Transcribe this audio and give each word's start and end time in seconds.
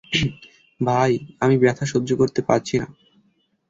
ভাই, 0.79 1.11
আমি 1.39 1.55
ব্যাথা 1.57 1.85
সহ্য 1.85 2.09
করতে 2.15 2.41
পারছি 2.41 2.75
না। 2.77 2.87